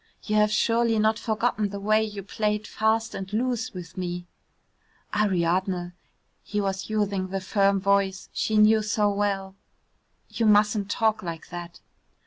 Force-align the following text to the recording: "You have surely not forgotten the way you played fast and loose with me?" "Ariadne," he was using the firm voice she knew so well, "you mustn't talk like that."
"You 0.23 0.35
have 0.37 0.51
surely 0.51 0.97
not 0.97 1.19
forgotten 1.19 1.69
the 1.69 1.79
way 1.79 2.03
you 2.03 2.23
played 2.23 2.65
fast 2.65 3.13
and 3.13 3.31
loose 3.31 3.71
with 3.71 3.97
me?" 3.97 4.25
"Ariadne," 5.15 5.91
he 6.41 6.59
was 6.59 6.89
using 6.89 7.27
the 7.27 7.39
firm 7.39 7.79
voice 7.79 8.27
she 8.33 8.57
knew 8.57 8.81
so 8.81 9.11
well, 9.11 9.53
"you 10.27 10.47
mustn't 10.47 10.89
talk 10.89 11.21
like 11.21 11.49
that." 11.49 11.81